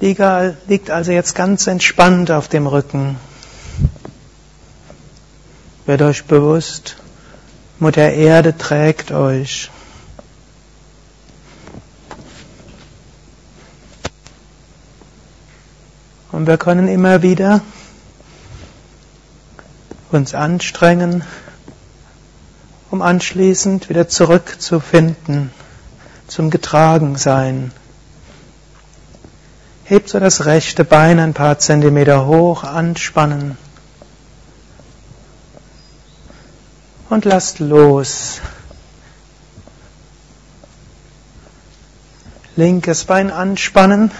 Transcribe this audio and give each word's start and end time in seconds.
Liegt 0.00 0.90
also 0.90 1.12
jetzt 1.12 1.34
ganz 1.34 1.66
entspannt 1.66 2.30
auf 2.30 2.48
dem 2.48 2.66
Rücken. 2.66 3.16
Wird 5.84 6.00
euch 6.00 6.24
bewusst, 6.24 6.96
Mutter 7.78 8.10
Erde 8.10 8.56
trägt 8.56 9.12
euch. 9.12 9.70
Und 16.32 16.46
wir 16.46 16.56
können 16.56 16.88
immer 16.88 17.22
wieder 17.22 17.60
uns 20.10 20.34
anstrengen, 20.34 21.24
um 22.90 23.02
anschließend 23.02 23.90
wieder 23.90 24.08
zurückzufinden 24.08 25.50
zum 26.26 26.48
Getragensein. 26.50 27.72
Hebt 29.90 30.08
so 30.08 30.20
das 30.20 30.44
rechte 30.44 30.84
Bein 30.84 31.18
ein 31.18 31.34
paar 31.34 31.58
Zentimeter 31.58 32.24
hoch, 32.24 32.62
anspannen. 32.62 33.58
Und 37.08 37.24
lasst 37.24 37.58
los. 37.58 38.40
Linkes 42.54 43.02
Bein 43.02 43.32
anspannen. 43.32 44.12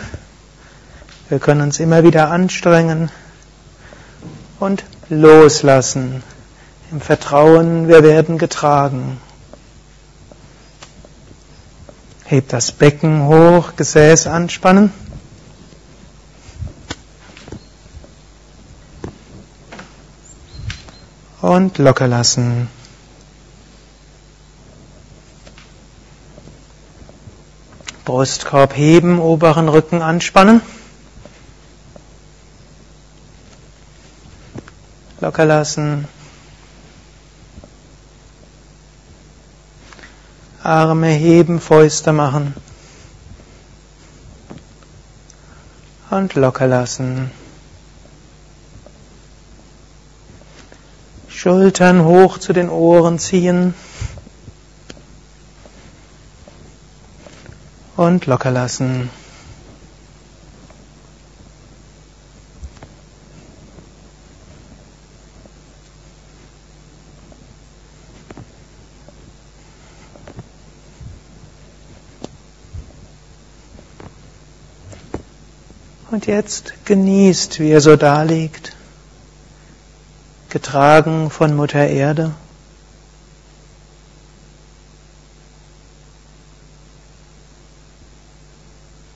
Wir 1.28 1.38
können 1.38 1.61
uns 1.61 1.78
immer 1.78 2.02
wieder 2.02 2.33
anstrengen 2.33 3.09
und 4.59 4.83
loslassen. 5.09 6.25
Im 6.91 7.00
Vertrauen, 7.00 7.87
wir 7.87 8.02
werden 8.02 8.39
getragen. 8.39 9.20
Hebt 12.25 12.52
das 12.52 12.73
Becken 12.73 13.28
hoch, 13.28 13.77
Gesäß 13.77 14.27
anspannen. 14.27 14.92
Und 21.41 21.78
locker 21.78 22.06
lassen. 22.06 22.69
Brustkorb 28.05 28.77
heben, 28.77 29.19
oberen 29.19 29.68
Rücken 29.68 30.02
anspannen. 30.02 30.61
Locker 35.20 35.44
lassen. 35.44 36.08
Arme 40.62 41.08
heben, 41.08 41.61
Fäuste 41.61 42.12
machen. 42.12 42.55
Und 46.11 46.34
locker 46.34 46.66
lassen. 46.66 47.30
Schultern 51.42 52.05
hoch 52.05 52.36
zu 52.36 52.52
den 52.52 52.69
Ohren 52.69 53.19
ziehen. 53.19 53.72
Und 57.96 58.27
locker 58.27 58.50
lassen. 58.50 59.08
Und 76.11 76.27
jetzt 76.27 76.74
genießt, 76.84 77.61
wie 77.61 77.70
er 77.70 77.80
so 77.80 77.96
da 77.96 78.24
liegt, 78.24 78.77
getragen 80.51 81.31
von 81.31 81.55
Mutter 81.55 81.87
Erde. 81.87 82.33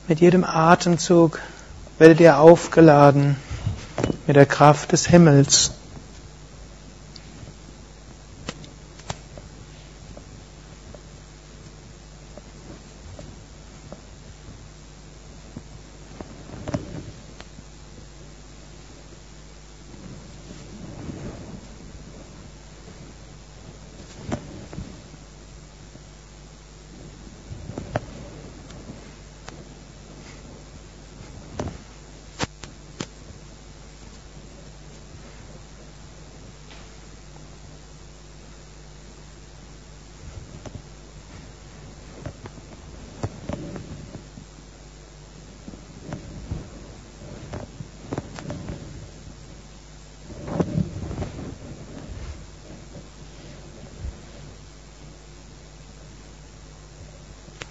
Mit 0.07 0.21
jedem 0.21 0.45
Atemzug 0.45 1.41
werdet 1.99 2.21
ihr 2.21 2.39
aufgeladen 2.39 3.37
mit 4.27 4.37
der 4.37 4.47
Kraft 4.47 4.93
des 4.93 5.07
Himmels. 5.07 5.73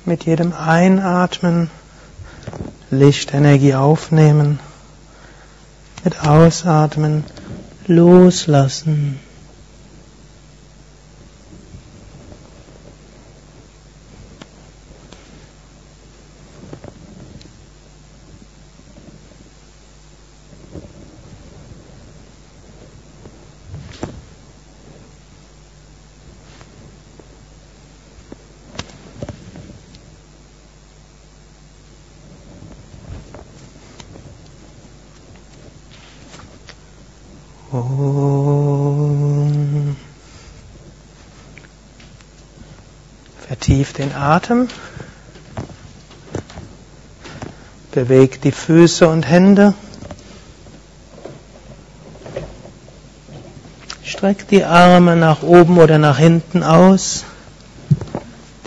Mit 0.06 0.26
jedem 0.26 0.54
Einatmen 0.54 1.70
Lichtenergie 2.92 3.74
aufnehmen. 3.74 4.60
Mit 6.04 6.26
Ausatmen 6.26 7.24
loslassen. 7.88 9.20
Om. 37.74 39.56
Vertieft 43.48 43.98
den 43.98 44.14
Atem. 44.14 44.68
Bewegt 47.92 48.44
die 48.44 48.52
Füße 48.52 49.08
und 49.08 49.28
Hände. 49.28 49.74
Streckt 54.04 54.52
die 54.52 54.66
Arme 54.66 55.16
nach 55.16 55.42
oben 55.42 55.80
oder 55.80 55.98
nach 55.98 56.20
hinten 56.20 56.62
aus. 56.62 57.24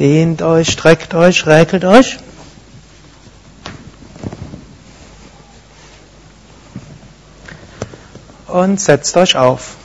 Dehnt 0.01 0.43
euch, 0.43 0.71
streckt 0.71 1.15
euch, 1.15 1.47
räkelt 1.47 1.85
euch. 1.85 2.19
Und 8.57 8.81
setzt 8.81 9.17
euch 9.17 9.37
auf. 9.37 9.77